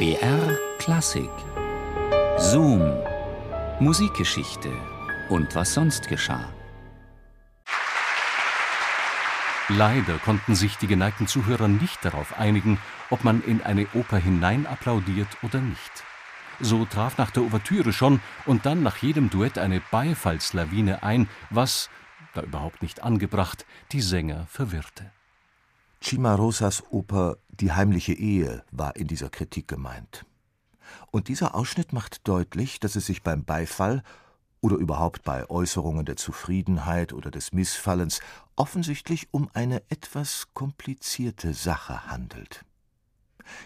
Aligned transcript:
BR 0.00 0.58
Klassik 0.78 1.28
Zoom 2.38 2.80
Musikgeschichte 3.80 4.72
und 5.28 5.54
was 5.54 5.74
sonst 5.74 6.08
geschah. 6.08 6.48
Leider 9.68 10.16
konnten 10.24 10.54
sich 10.54 10.78
die 10.78 10.86
geneigten 10.86 11.26
Zuhörer 11.26 11.68
nicht 11.68 12.02
darauf 12.02 12.38
einigen, 12.38 12.78
ob 13.10 13.24
man 13.24 13.42
in 13.42 13.60
eine 13.60 13.86
Oper 13.92 14.16
hinein 14.16 14.66
applaudiert 14.66 15.28
oder 15.42 15.60
nicht. 15.60 15.92
So 16.60 16.86
traf 16.86 17.18
nach 17.18 17.30
der 17.30 17.42
Ouvertüre 17.42 17.92
schon 17.92 18.22
und 18.46 18.64
dann 18.64 18.82
nach 18.82 18.96
jedem 18.96 19.28
Duett 19.28 19.58
eine 19.58 19.82
Beifallslawine 19.90 21.02
ein, 21.02 21.28
was, 21.50 21.90
da 22.32 22.40
überhaupt 22.40 22.80
nicht 22.80 23.02
angebracht, 23.02 23.66
die 23.92 24.00
Sänger 24.00 24.46
verwirrte. 24.48 25.12
Cimarosas 26.02 26.82
Oper 26.90 27.36
Die 27.50 27.72
heimliche 27.72 28.14
Ehe 28.14 28.64
war 28.70 28.96
in 28.96 29.06
dieser 29.06 29.28
Kritik 29.28 29.68
gemeint. 29.68 30.24
Und 31.10 31.28
dieser 31.28 31.54
Ausschnitt 31.54 31.92
macht 31.92 32.26
deutlich, 32.26 32.80
dass 32.80 32.96
es 32.96 33.06
sich 33.06 33.22
beim 33.22 33.44
Beifall 33.44 34.02
oder 34.60 34.76
überhaupt 34.76 35.22
bei 35.24 35.48
Äußerungen 35.48 36.06
der 36.06 36.16
Zufriedenheit 36.16 37.12
oder 37.12 37.30
des 37.30 37.52
Missfallens 37.52 38.20
offensichtlich 38.56 39.28
um 39.30 39.50
eine 39.52 39.82
etwas 39.90 40.48
komplizierte 40.54 41.52
Sache 41.54 42.06
handelt. 42.06 42.64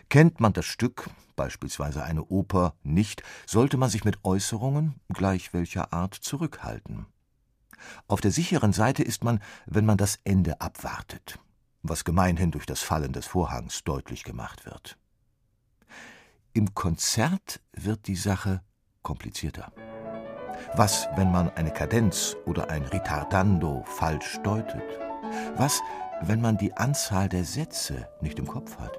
Kennt 0.08 0.40
man 0.40 0.52
das 0.52 0.66
Stück, 0.66 1.08
beispielsweise 1.36 2.02
eine 2.02 2.24
Oper, 2.24 2.74
nicht, 2.82 3.22
sollte 3.46 3.76
man 3.76 3.90
sich 3.90 4.04
mit 4.04 4.24
Äußerungen, 4.24 4.94
gleich 5.08 5.52
welcher 5.52 5.92
Art, 5.92 6.14
zurückhalten. 6.14 7.06
Auf 8.08 8.20
der 8.20 8.30
sicheren 8.30 8.72
Seite 8.72 9.02
ist 9.02 9.24
man, 9.24 9.40
wenn 9.66 9.84
man 9.86 9.98
das 9.98 10.18
Ende 10.24 10.60
abwartet, 10.60 11.38
was 11.84 12.04
gemeinhin 12.04 12.50
durch 12.50 12.66
das 12.66 12.80
Fallen 12.80 13.12
des 13.12 13.26
Vorhangs 13.26 13.84
deutlich 13.84 14.24
gemacht 14.24 14.64
wird. 14.64 14.96
Im 16.54 16.74
Konzert 16.74 17.60
wird 17.72 18.06
die 18.06 18.16
Sache 18.16 18.62
komplizierter. 19.02 19.70
Was, 20.74 21.08
wenn 21.14 21.30
man 21.30 21.50
eine 21.50 21.72
Kadenz 21.72 22.36
oder 22.46 22.70
ein 22.70 22.84
Ritardando 22.84 23.84
falsch 23.86 24.38
deutet? 24.42 24.82
Was, 25.56 25.80
wenn 26.22 26.40
man 26.40 26.56
die 26.56 26.74
Anzahl 26.74 27.28
der 27.28 27.44
Sätze 27.44 28.08
nicht 28.20 28.38
im 28.38 28.46
Kopf 28.46 28.78
hat? 28.78 28.98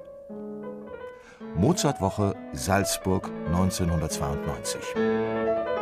Mozartwoche 1.56 2.36
Salzburg 2.54 3.32
1992. 3.48 5.75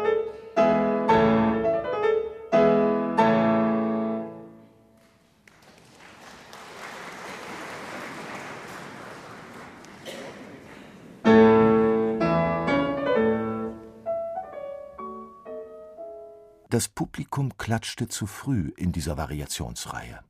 Das 16.74 16.88
Publikum 16.88 17.56
klatschte 17.56 18.08
zu 18.08 18.26
früh 18.26 18.74
in 18.78 18.92
dieser 18.92 19.16
Variationsreihe. 19.16 20.22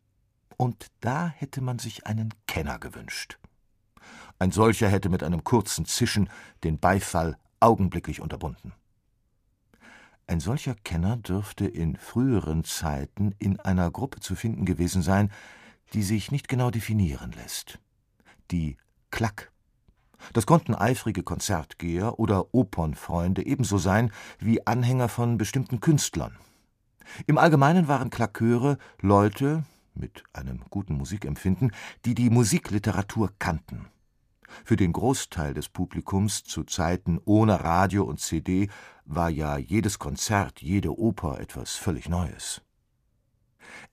Und 0.57 0.87
da 0.99 1.29
hätte 1.29 1.61
man 1.61 1.79
sich 1.79 2.05
einen 2.05 2.33
Kenner 2.47 2.79
gewünscht. 2.79 3.39
Ein 4.39 4.51
solcher 4.51 4.89
hätte 4.89 5.07
mit 5.07 5.23
einem 5.23 5.45
kurzen 5.45 5.85
Zischen 5.85 6.29
den 6.65 6.79
Beifall 6.79 7.37
augenblicklich 7.61 8.19
unterbunden. 8.19 8.73
Ein 10.27 10.41
solcher 10.41 10.75
Kenner 10.75 11.15
dürfte 11.15 11.65
in 11.65 11.95
früheren 11.95 12.65
Zeiten 12.65 13.33
in 13.39 13.61
einer 13.61 13.89
Gruppe 13.89 14.19
zu 14.19 14.35
finden 14.35 14.65
gewesen 14.65 15.01
sein, 15.01 15.31
die 15.93 16.03
sich 16.03 16.29
nicht 16.29 16.49
genau 16.49 16.71
definieren 16.71 17.31
lässt. 17.31 17.79
Die 18.51 18.75
Klack. 19.11 19.52
Das 20.31 20.45
konnten 20.45 20.73
eifrige 20.73 21.23
Konzertgeher 21.23 22.19
oder 22.19 22.53
Opernfreunde 22.53 23.45
ebenso 23.45 23.77
sein 23.77 24.11
wie 24.39 24.65
Anhänger 24.65 25.09
von 25.09 25.37
bestimmten 25.37 25.81
Künstlern. 25.81 26.37
Im 27.27 27.37
Allgemeinen 27.37 27.87
waren 27.87 28.09
Klaköre 28.09 28.77
Leute 29.01 29.63
mit 29.93 30.23
einem 30.33 30.61
guten 30.69 30.95
Musikempfinden, 30.95 31.71
die 32.05 32.15
die 32.15 32.29
Musikliteratur 32.29 33.31
kannten. 33.39 33.87
Für 34.63 34.75
den 34.75 34.93
Großteil 34.93 35.53
des 35.53 35.69
Publikums 35.69 36.43
zu 36.43 36.63
Zeiten 36.63 37.19
ohne 37.25 37.63
Radio 37.63 38.03
und 38.03 38.19
CD 38.19 38.69
war 39.05 39.29
ja 39.29 39.57
jedes 39.57 39.99
Konzert, 39.99 40.61
jede 40.61 40.97
Oper 40.97 41.39
etwas 41.39 41.75
völlig 41.75 42.07
Neues. 42.07 42.61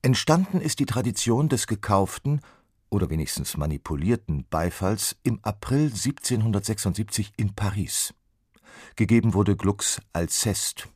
Entstanden 0.02 0.60
ist 0.60 0.78
die 0.78 0.86
Tradition 0.86 1.48
des 1.48 1.66
gekauften 1.66 2.40
oder 2.90 3.08
wenigstens 3.08 3.56
manipulierten 3.56 4.44
Beifalls 4.50 5.16
im 5.22 5.38
April 5.42 5.86
1776 5.86 7.32
in 7.36 7.54
Paris. 7.54 8.12
Gegeben 8.96 9.34
wurde 9.34 9.56
Glucks 9.56 10.00
Alceste, 10.12 10.88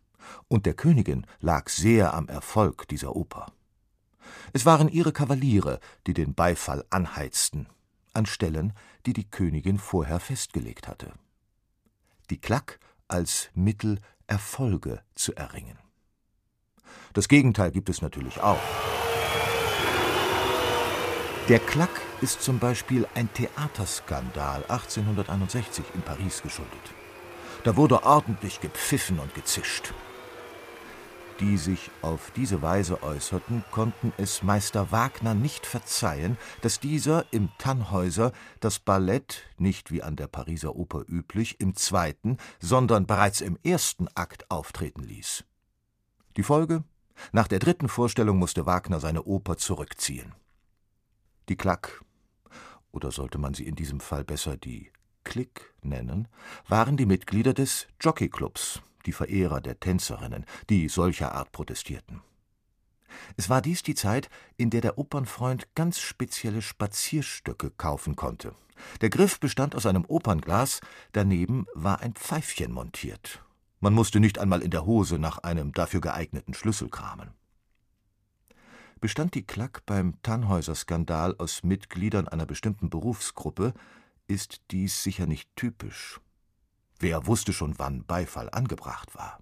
und 0.49 0.66
der 0.66 0.75
Königin 0.75 1.27
lag 1.41 1.69
sehr 1.69 2.15
am 2.15 2.28
Erfolg 2.28 2.88
dieser 2.88 3.15
Oper. 3.16 3.53
Es 4.53 4.66
waren 4.66 4.88
ihre 4.88 5.12
Kavaliere, 5.12 5.81
die 6.06 6.15
den 6.15 6.34
Beifall 6.34 6.84
anheizten, 6.91 7.66
an 8.12 8.27
Stellen, 8.27 8.72
die 9.06 9.12
die 9.12 9.28
Königin 9.28 9.78
vorher 9.78 10.21
festgelegt 10.21 10.88
hatte. 10.88 11.12
Die 12.31 12.41
Klack 12.41 12.78
als 13.09 13.50
Mittel, 13.54 14.00
Erfolge 14.27 15.03
zu 15.15 15.34
erringen. 15.34 15.78
Das 17.12 17.28
Gegenteil 17.28 17.71
gibt 17.71 17.91
es 17.91 18.00
natürlich 18.00 18.41
auch. 18.41 18.60
Der 21.50 21.59
Klack 21.59 21.91
ist 22.22 22.41
zum 22.43 22.59
Beispiel 22.59 23.06
ein 23.15 23.31
Theaterskandal 23.34 24.62
1861 24.62 25.84
in 25.94 26.00
Paris 26.00 26.41
geschuldet. 26.41 26.72
Da 27.65 27.77
wurde 27.77 28.03
ordentlich 28.03 28.62
gepfiffen 28.62 29.19
und 29.19 29.34
gezischt. 29.34 29.93
Die 31.41 31.59
sich 31.59 31.91
auf 32.00 32.31
diese 32.34 32.62
Weise 32.62 33.03
äußerten, 33.03 33.62
konnten 33.71 34.15
es 34.16 34.43
Meister 34.43 34.91
Wagner 34.91 35.34
nicht 35.34 35.66
verzeihen, 35.66 36.38
dass 36.62 36.81
dieser 36.81 37.27
im 37.31 37.50
Tannhäuser 37.59 38.33
das 38.60 38.78
Ballett 38.78 39.43
nicht 39.59 39.91
wie 39.91 40.03
an 40.03 40.16
der 40.16 40.28
Pariser 40.28 40.75
Oper 40.75 41.04
üblich 41.06 41.60
im 41.60 41.77
zweiten, 41.77 42.38
sondern 42.59 43.06
bereits 43.06 43.43
im 43.43 43.59
ersten 43.62 44.09
Akt 44.15 44.50
auftreten 44.50 45.03
ließ. 45.03 45.44
Die 46.38 46.43
Folge? 46.43 46.84
Nach 47.33 47.49
der 47.49 47.59
dritten 47.59 47.91
Vorstellung 47.91 48.38
musste 48.38 48.65
Wagner 48.65 48.99
seine 48.99 49.25
Oper 49.25 49.59
zurückziehen. 49.59 50.33
Die 51.49 51.56
Klack, 51.56 52.03
oder 52.91 53.10
sollte 53.10 53.38
man 53.38 53.55
sie 53.55 53.66
in 53.66 53.75
diesem 53.75 54.00
Fall 54.00 54.25
besser 54.25 54.56
die 54.56 54.91
Klick 55.25 55.75
nennen, 55.82 56.28
waren 56.69 56.97
die 56.97 57.06
Mitglieder 57.06 57.53
des 57.53 57.87
Jockeyclubs, 58.00 58.81
die 59.06 59.12
Verehrer 59.12 59.60
der 59.60 59.81
Tänzerinnen, 59.81 60.47
die 60.71 60.88
solcher 60.88 61.33
Art 61.33 61.53
protestierten. 61.53 62.22
Es 63.37 63.49
war 63.49 63.62
dies 63.62 63.83
die 63.83 63.94
Zeit, 63.94 64.28
in 64.56 64.71
der 64.71 64.81
der 64.81 64.99
Opernfreund 64.99 65.75
ganz 65.75 65.99
spezielle 65.99 66.62
Spazierstöcke 66.62 67.71
kaufen 67.71 68.16
konnte. 68.16 68.54
Der 69.00 69.10
Griff 69.10 69.38
bestand 69.38 69.75
aus 69.75 69.87
einem 69.87 70.04
Opernglas, 70.06 70.81
daneben 71.12 71.66
war 71.75 72.00
ein 72.00 72.15
Pfeifchen 72.15 72.72
montiert. 72.72 73.43
Man 73.81 73.94
musste 73.94 74.19
nicht 74.19 74.38
einmal 74.38 74.62
in 74.62 74.71
der 74.71 74.87
Hose 74.87 75.19
nach 75.19 75.38
einem 75.38 75.72
dafür 75.72 76.00
geeigneten 76.00 76.54
Schlüssel 76.54 76.88
kramen. 76.88 77.34
Bestand 79.04 79.34
die 79.34 79.42
Klack 79.47 79.84
beim 79.84 80.15
Tannhäuser-Skandal 80.22 81.34
aus 81.37 81.62
Mitgliedern 81.62 82.26
einer 82.26 82.47
bestimmten 82.47 82.88
Berufsgruppe, 82.88 83.75
ist 84.28 84.62
dies 84.70 85.03
sicher 85.03 85.26
nicht 85.26 85.54
typisch. 85.56 86.22
Wer 87.00 87.26
wusste 87.26 87.53
schon, 87.53 87.78
wann 87.78 88.06
Beifall 88.06 88.48
angebracht 88.48 89.15
war? 89.15 89.41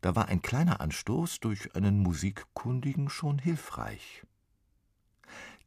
Da 0.00 0.16
war 0.16 0.28
ein 0.28 0.40
kleiner 0.40 0.80
Anstoß 0.80 1.40
durch 1.40 1.76
einen 1.76 1.98
Musikkundigen 1.98 3.10
schon 3.10 3.38
hilfreich. 3.38 4.22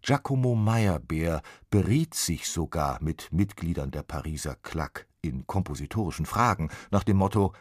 Giacomo 0.02 0.56
Meyerbeer 0.56 1.44
beriet 1.70 2.16
sich 2.16 2.50
sogar 2.50 3.00
mit 3.04 3.32
Mitgliedern 3.32 3.92
der 3.92 4.02
Pariser 4.02 4.56
Klack 4.64 5.06
in 5.22 5.46
kompositorischen 5.46 6.26
Fragen 6.26 6.72
nach 6.90 7.04
dem 7.04 7.18
Motto: 7.18 7.54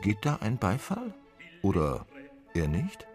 Geht 0.00 0.24
da 0.24 0.36
ein 0.36 0.56
Beifall? 0.56 1.12
Oder 1.60 2.06
er 2.54 2.66
nicht? 2.66 3.06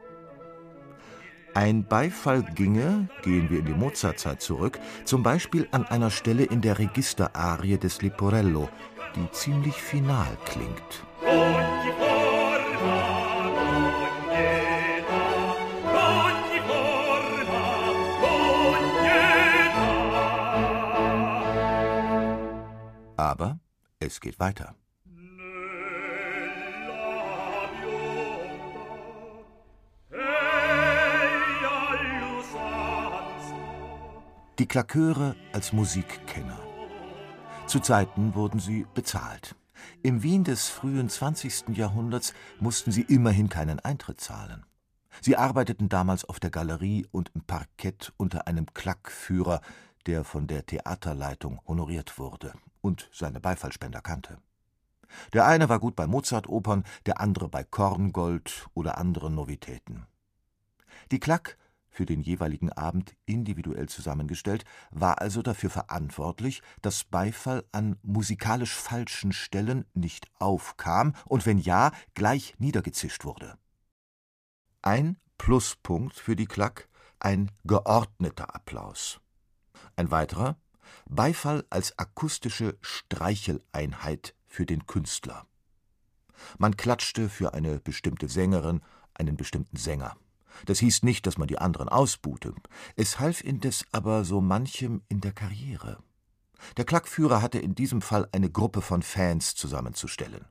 Ein 1.53 1.83
Beifall 1.83 2.43
ginge, 2.55 3.09
gehen 3.23 3.49
wir 3.49 3.59
in 3.59 3.65
die 3.65 3.73
Mozartzeit 3.73 4.41
zurück, 4.41 4.79
zum 5.03 5.23
Beispiel 5.23 5.67
an 5.71 5.85
einer 5.85 6.11
Stelle 6.11 6.43
in 6.43 6.61
der 6.61 6.77
Registerarie 6.77 7.77
des 7.77 8.01
Leporello, 8.01 8.69
die 9.15 9.31
ziemlich 9.31 9.75
final 9.75 10.37
klingt. 10.45 11.03
Aber 23.17 23.59
es 23.99 24.21
geht 24.21 24.39
weiter. 24.39 24.75
Klaköre 34.69 35.35
als 35.51 35.73
Musikkenner. 35.73 36.59
Zu 37.65 37.79
Zeiten 37.79 38.35
wurden 38.35 38.59
sie 38.59 38.85
bezahlt. 38.93 39.55
Im 40.03 40.21
Wien 40.21 40.43
des 40.43 40.69
frühen 40.69 41.09
20. 41.09 41.69
Jahrhunderts 41.69 42.35
mussten 42.59 42.91
sie 42.91 43.01
immerhin 43.01 43.49
keinen 43.49 43.79
Eintritt 43.79 44.21
zahlen. 44.21 44.63
Sie 45.21 45.35
arbeiteten 45.35 45.89
damals 45.89 46.23
auf 46.23 46.39
der 46.39 46.51
Galerie 46.51 47.07
und 47.09 47.31
im 47.33 47.41
Parkett 47.41 48.13
unter 48.17 48.45
einem 48.45 48.71
Klackführer, 48.71 49.61
der 50.05 50.23
von 50.23 50.45
der 50.45 50.67
Theaterleitung 50.67 51.59
honoriert 51.65 52.19
wurde 52.19 52.53
und 52.81 53.09
seine 53.11 53.39
Beifallspender 53.39 54.01
kannte. 54.01 54.37
Der 55.33 55.47
eine 55.47 55.67
war 55.67 55.79
gut 55.79 55.95
bei 55.95 56.05
Mozart-Opern, 56.05 56.83
der 57.07 57.19
andere 57.19 57.49
bei 57.49 57.63
Korngold 57.63 58.67
oder 58.75 58.99
anderen 58.99 59.33
Novitäten. 59.33 60.05
Die 61.11 61.19
Klack, 61.19 61.57
für 61.99 62.05
den 62.05 62.21
jeweiligen 62.21 62.71
Abend 62.71 63.13
individuell 63.25 63.89
zusammengestellt, 63.89 64.63
war 64.89 65.19
also 65.19 65.41
dafür 65.41 65.69
verantwortlich, 65.69 66.61
dass 66.81 67.03
Beifall 67.03 67.65
an 67.73 67.97
musikalisch 68.03 68.73
falschen 68.73 69.33
Stellen 69.33 69.83
nicht 69.93 70.31
aufkam 70.39 71.13
und 71.25 71.45
wenn 71.45 71.57
ja, 71.57 71.91
gleich 72.13 72.55
niedergezischt 72.57 73.25
wurde. 73.25 73.57
Ein 74.81 75.17
Pluspunkt 75.37 76.15
für 76.15 76.37
die 76.37 76.45
Klack, 76.45 76.87
ein 77.19 77.51
geordneter 77.65 78.55
Applaus. 78.55 79.19
Ein 79.97 80.09
weiterer 80.09 80.55
Beifall 81.09 81.65
als 81.69 81.99
akustische 81.99 82.77
Streicheleinheit 82.79 84.35
für 84.47 84.65
den 84.65 84.87
Künstler. 84.87 85.45
Man 86.59 86.77
klatschte 86.77 87.27
für 87.27 87.53
eine 87.53 87.81
bestimmte 87.81 88.29
Sängerin, 88.29 88.79
einen 89.15 89.35
bestimmten 89.35 89.75
Sänger. 89.75 90.15
Das 90.65 90.79
hieß 90.79 91.03
nicht, 91.03 91.25
dass 91.25 91.37
man 91.37 91.47
die 91.47 91.59
anderen 91.59 91.89
ausbuhte. 91.89 92.53
Es 92.95 93.19
half 93.19 93.43
indes 93.43 93.85
aber 93.91 94.25
so 94.25 94.41
manchem 94.41 95.01
in 95.07 95.21
der 95.21 95.31
Karriere. 95.31 95.99
Der 96.77 96.85
Klackführer 96.85 97.41
hatte 97.41 97.59
in 97.59 97.75
diesem 97.75 98.01
Fall 98.01 98.27
eine 98.31 98.49
Gruppe 98.49 98.81
von 98.81 99.01
Fans 99.01 99.55
zusammenzustellen. 99.55 100.45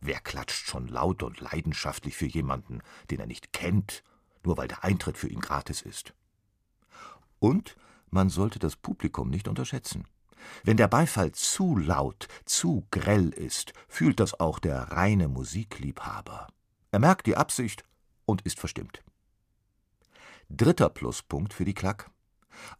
Wer 0.00 0.20
klatscht 0.20 0.66
schon 0.66 0.88
laut 0.88 1.22
und 1.22 1.40
leidenschaftlich 1.40 2.16
für 2.16 2.26
jemanden, 2.26 2.80
den 3.10 3.20
er 3.20 3.26
nicht 3.26 3.52
kennt, 3.52 4.02
nur 4.44 4.56
weil 4.56 4.68
der 4.68 4.84
Eintritt 4.84 5.16
für 5.16 5.28
ihn 5.28 5.40
gratis 5.40 5.82
ist? 5.82 6.12
Und 7.38 7.76
man 8.10 8.28
sollte 8.28 8.58
das 8.58 8.76
Publikum 8.76 9.30
nicht 9.30 9.48
unterschätzen. 9.48 10.06
Wenn 10.64 10.76
der 10.76 10.88
Beifall 10.88 11.32
zu 11.32 11.76
laut, 11.76 12.28
zu 12.44 12.86
grell 12.90 13.30
ist, 13.30 13.72
fühlt 13.88 14.20
das 14.20 14.38
auch 14.40 14.58
der 14.58 14.92
reine 14.92 15.28
Musikliebhaber. 15.28 16.48
Er 16.90 16.98
merkt 16.98 17.26
die 17.26 17.36
Absicht 17.36 17.84
und 18.24 18.42
ist 18.42 18.58
verstimmt. 18.58 19.02
Dritter 20.52 20.88
Pluspunkt 20.88 21.54
für 21.54 21.64
die 21.64 21.74
Klack. 21.74 22.10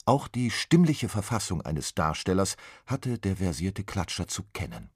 Auch 0.04 0.26
die 0.26 0.50
stimmliche 0.50 1.08
Verfassung 1.08 1.62
eines 1.62 1.94
Darstellers 1.94 2.56
hatte 2.84 3.16
der 3.16 3.36
versierte 3.36 3.84
Klatscher 3.84 4.26
zu 4.26 4.42
kennen. 4.52 4.90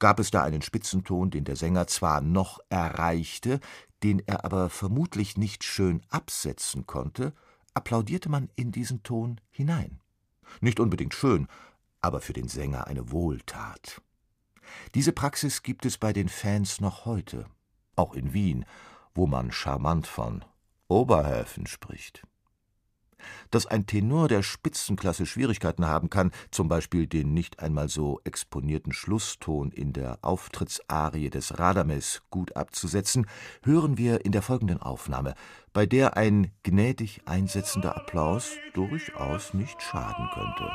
Gab 0.00 0.18
es 0.18 0.32
da 0.32 0.42
einen 0.42 0.62
Spitzenton, 0.62 1.30
den 1.30 1.44
der 1.44 1.54
Sänger 1.54 1.86
zwar 1.86 2.20
noch 2.20 2.58
erreichte, 2.68 3.60
den 4.02 4.18
er 4.26 4.44
aber 4.44 4.68
vermutlich 4.68 5.38
nicht 5.38 5.62
schön 5.62 6.02
absetzen 6.10 6.86
konnte, 6.86 7.32
applaudierte 7.72 8.28
man 8.28 8.50
in 8.56 8.72
diesen 8.72 9.04
Ton 9.04 9.40
hinein. 9.50 10.00
Nicht 10.60 10.80
unbedingt 10.80 11.14
schön, 11.14 11.46
aber 12.00 12.20
für 12.20 12.32
den 12.32 12.48
Sänger 12.48 12.88
eine 12.88 13.12
Wohltat. 13.12 14.02
Diese 14.96 15.12
Praxis 15.12 15.62
gibt 15.62 15.86
es 15.86 15.98
bei 15.98 16.12
den 16.12 16.28
Fans 16.28 16.80
noch 16.80 17.06
heute, 17.06 17.46
auch 17.94 18.14
in 18.14 18.34
Wien, 18.34 18.64
wo 19.14 19.28
man 19.28 19.52
charmant 19.52 20.08
von 20.08 20.44
Oberhäfen 20.92 21.66
spricht. 21.66 22.22
Dass 23.50 23.66
ein 23.66 23.86
Tenor 23.86 24.28
der 24.28 24.42
Spitzenklasse 24.42 25.26
Schwierigkeiten 25.26 25.86
haben 25.86 26.10
kann, 26.10 26.32
zum 26.50 26.68
Beispiel 26.68 27.06
den 27.06 27.32
nicht 27.32 27.60
einmal 27.60 27.88
so 27.88 28.20
exponierten 28.24 28.92
Schlusston 28.92 29.70
in 29.70 29.92
der 29.92 30.18
Auftrittsarie 30.22 31.30
des 31.30 31.58
Radames 31.58 32.22
gut 32.30 32.56
abzusetzen, 32.56 33.26
hören 33.62 33.96
wir 33.96 34.24
in 34.24 34.32
der 34.32 34.42
folgenden 34.42 34.82
Aufnahme, 34.82 35.34
bei 35.72 35.86
der 35.86 36.16
ein 36.16 36.50
gnädig 36.62 37.22
einsetzender 37.26 37.96
Applaus 37.96 38.50
durchaus 38.74 39.54
nicht 39.54 39.80
schaden 39.80 40.28
könnte. 40.34 40.70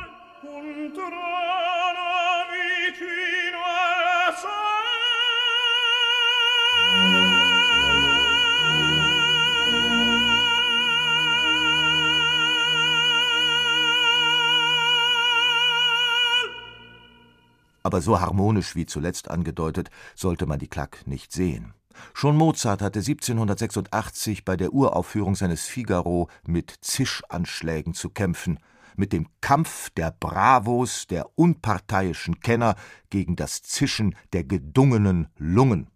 Aber 17.88 18.02
so 18.02 18.20
harmonisch 18.20 18.76
wie 18.76 18.84
zuletzt 18.84 19.30
angedeutet, 19.30 19.88
sollte 20.14 20.44
man 20.44 20.58
die 20.58 20.68
Klack 20.68 21.06
nicht 21.06 21.32
sehen. 21.32 21.72
Schon 22.12 22.36
Mozart 22.36 22.82
hatte 22.82 22.98
1786 22.98 24.44
bei 24.44 24.58
der 24.58 24.74
Uraufführung 24.74 25.34
seines 25.34 25.64
Figaro 25.64 26.28
mit 26.46 26.70
Zischanschlägen 26.82 27.94
zu 27.94 28.10
kämpfen, 28.10 28.58
mit 28.96 29.14
dem 29.14 29.26
Kampf 29.40 29.88
der 29.96 30.10
Bravos, 30.10 31.06
der 31.06 31.30
unparteiischen 31.38 32.40
Kenner 32.40 32.74
gegen 33.08 33.36
das 33.36 33.62
Zischen 33.62 34.14
der 34.34 34.44
gedungenen 34.44 35.28
Lungen, 35.38 35.88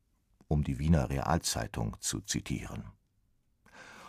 um 0.48 0.64
die 0.64 0.78
Wiener 0.78 1.10
Realzeitung 1.10 1.98
zu 2.00 2.22
zitieren. 2.22 2.84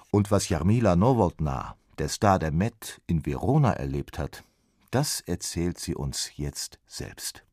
Und 0.09 0.31
was 0.31 0.47
Jarmila 0.47 0.95
Nowotna, 0.95 1.75
der 1.97 2.07
Star 2.07 2.39
der 2.39 2.51
Met, 2.51 3.01
in 3.07 3.25
Verona 3.25 3.73
erlebt 3.73 4.17
hat, 4.17 4.45
das 4.89 5.19
erzählt 5.19 5.79
sie 5.79 5.95
uns 5.95 6.31
jetzt 6.37 6.79
selbst. 6.87 7.43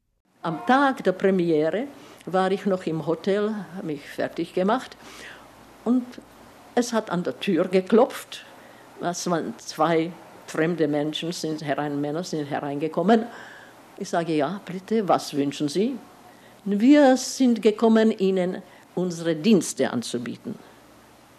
Am 0.43 0.65
Tag 0.67 1.05
der 1.05 1.13
Premiere 1.13 1.87
war 2.25 2.51
ich 2.51 2.65
noch 2.65 2.87
im 2.87 3.07
Hotel, 3.07 3.55
habe 3.77 3.89
mich 3.89 4.01
fertig 4.01 4.55
gemacht 4.55 4.97
und 5.85 6.03
es 6.75 6.95
hat 6.95 7.11
an 7.11 7.23
der 7.23 7.39
Tür 7.39 7.69
geklopft. 7.69 8.47
Es 9.03 9.29
waren 9.29 9.53
zwei 9.59 10.11
fremde 10.47 10.89
Menschen, 10.89 11.33
sind 11.33 11.63
herein, 11.63 12.01
Männer 12.01 12.25
sind 12.25 12.47
hereingekommen. 12.47 13.27
Ich 13.99 14.09
sage, 14.09 14.35
ja, 14.35 14.63
bitte, 14.65 15.07
was 15.07 15.35
wünschen 15.35 15.69
Sie? 15.69 15.99
Wir 16.65 17.19
sind 17.19 17.61
gekommen, 17.61 18.11
Ihnen 18.11 18.63
unsere 18.95 19.37
Dienste 19.37 19.91
anzubieten. 19.91 20.55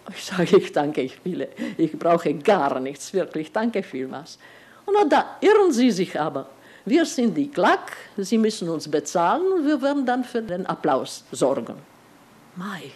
Ich 0.09 0.25
sage, 0.25 0.57
ich 0.57 0.71
danke, 0.73 1.01
ich 1.01 1.25
will, 1.25 1.47
ich 1.75 1.97
brauche 1.97 2.35
gar 2.35 2.79
nichts, 2.79 3.11
wirklich, 3.13 3.51
danke 3.51 3.81
vielmals. 3.81 4.37
Und 4.85 5.11
da 5.11 5.37
irren 5.41 5.71
Sie 5.71 5.89
sich 5.89 6.19
aber. 6.19 6.47
Wir 6.85 7.05
sind 7.05 7.35
die 7.35 7.47
Klack, 7.47 7.95
Sie 8.17 8.37
müssen 8.37 8.69
uns 8.69 8.87
bezahlen 8.87 9.45
und 9.51 9.65
wir 9.65 9.81
werden 9.81 10.05
dann 10.05 10.23
für 10.23 10.41
den 10.41 10.65
Applaus 10.65 11.23
sorgen. 11.31 11.75
Mai, 12.55 12.91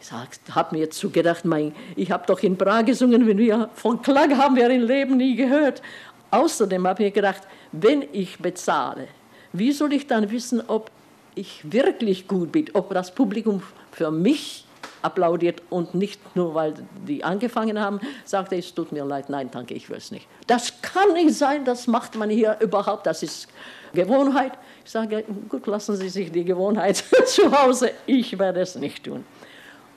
ich 0.00 0.54
habe 0.54 0.76
mir 0.76 0.90
zugedacht, 0.90 1.44
mein, 1.44 1.74
ich 1.96 2.10
habe 2.10 2.24
doch 2.26 2.40
in 2.42 2.56
Prag 2.56 2.84
gesungen, 2.84 3.26
wenn 3.26 3.38
wir 3.38 3.70
von 3.74 4.00
Klack 4.02 4.36
haben 4.36 4.56
wir 4.56 4.70
im 4.70 4.82
Leben 4.82 5.16
nie 5.16 5.36
gehört. 5.36 5.82
Außerdem 6.30 6.86
habe 6.86 7.04
ich 7.04 7.14
gedacht, 7.14 7.42
wenn 7.72 8.04
ich 8.12 8.38
bezahle, 8.38 9.08
wie 9.52 9.72
soll 9.72 9.92
ich 9.92 10.06
dann 10.06 10.30
wissen, 10.30 10.62
ob 10.66 10.90
ich 11.34 11.60
wirklich 11.70 12.28
gut 12.28 12.52
bin, 12.52 12.66
ob 12.72 12.92
das 12.94 13.14
Publikum 13.14 13.62
für 13.90 14.10
mich 14.10 14.64
applaudiert 15.02 15.62
und 15.70 15.94
nicht 15.94 16.36
nur, 16.36 16.54
weil 16.54 16.74
die 17.06 17.24
angefangen 17.24 17.78
haben, 17.78 18.00
sagte, 18.24 18.56
es 18.56 18.74
tut 18.74 18.92
mir 18.92 19.04
leid, 19.04 19.28
nein, 19.28 19.50
danke, 19.50 19.74
ich 19.74 19.88
will 19.90 19.98
es 19.98 20.10
nicht. 20.10 20.26
Das 20.46 20.80
kann 20.80 21.12
nicht 21.12 21.34
sein, 21.34 21.64
das 21.64 21.86
macht 21.86 22.14
man 22.14 22.30
hier 22.30 22.56
überhaupt, 22.60 23.06
das 23.06 23.22
ist 23.22 23.48
Gewohnheit. 23.92 24.52
Ich 24.84 24.90
sage, 24.90 25.24
gut, 25.48 25.66
lassen 25.66 25.96
Sie 25.96 26.08
sich 26.08 26.32
die 26.32 26.44
Gewohnheit 26.44 26.96
zu 27.26 27.50
Hause, 27.52 27.92
ich 28.06 28.38
werde 28.38 28.60
es 28.60 28.74
nicht 28.76 29.04
tun. 29.04 29.24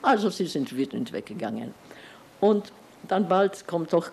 Also 0.02 0.30
sie 0.30 0.46
sind 0.46 0.76
wütend 0.76 1.12
weggegangen. 1.12 1.74
Und 2.40 2.72
dann 3.08 3.28
bald 3.28 3.66
kommt 3.66 3.92
doch 3.92 4.10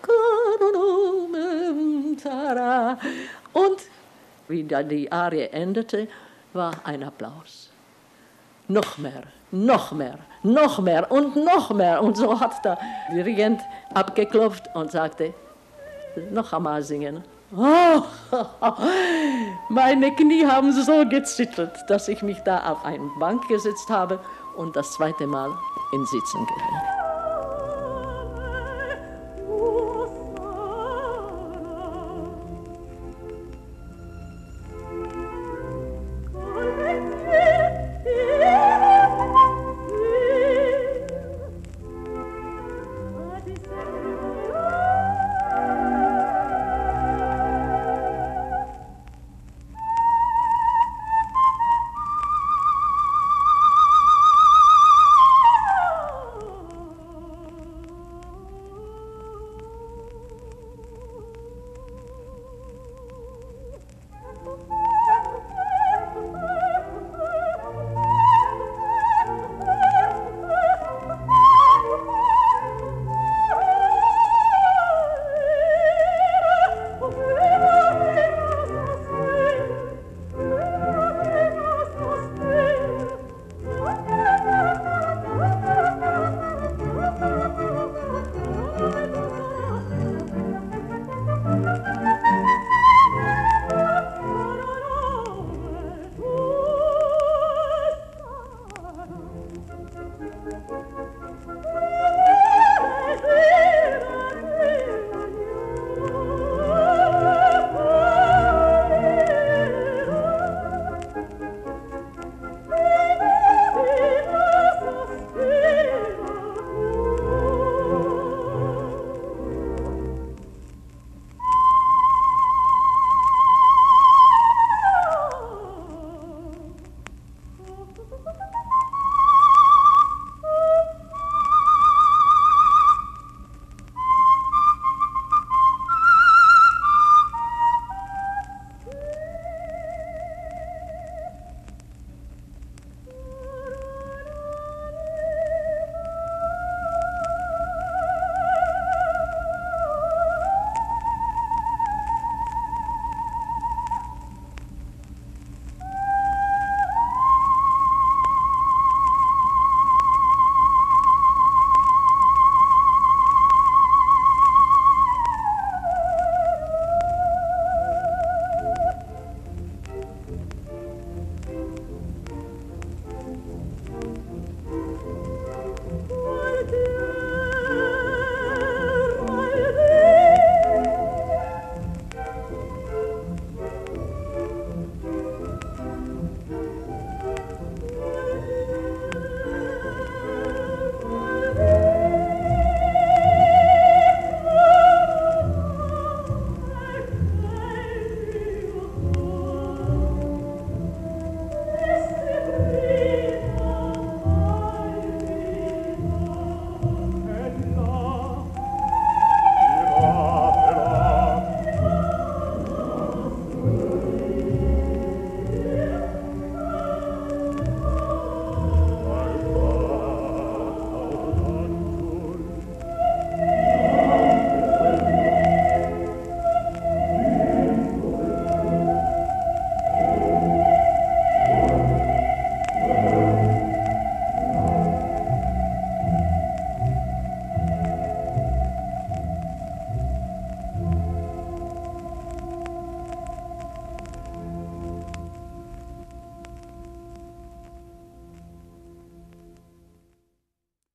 und 3.53 3.77
wie 4.47 4.63
die 4.63 5.11
Arie 5.11 5.49
endete, 5.51 6.07
war 6.53 6.73
ein 6.83 7.03
Applaus. 7.03 7.69
Noch 8.67 8.97
mehr, 8.97 9.23
noch 9.53 9.91
mehr, 9.91 10.17
noch 10.41 10.79
mehr 10.79 11.09
und 11.11 11.35
noch 11.35 11.69
mehr. 11.71 12.01
Und 12.01 12.17
so 12.17 12.39
hat 12.39 12.65
der 12.65 12.77
Dirigent 13.11 13.61
abgeklopft 13.93 14.69
und 14.73 14.91
sagte, 14.91 15.33
noch 16.31 16.51
einmal 16.53 16.81
singen. 16.81 17.23
Oh, 17.55 18.01
meine 19.69 20.11
Knie 20.15 20.45
haben 20.45 20.71
so 20.71 21.07
gezittert, 21.07 21.77
dass 21.87 22.07
ich 22.07 22.23
mich 22.23 22.39
da 22.39 22.71
auf 22.71 22.83
eine 22.83 23.09
Bank 23.19 23.47
gesetzt 23.47 23.89
habe 23.89 24.19
und 24.57 24.75
das 24.75 24.91
zweite 24.93 25.27
Mal 25.27 25.51
in 25.93 26.03
Sitzen 26.05 26.47
gehe. 26.47 26.82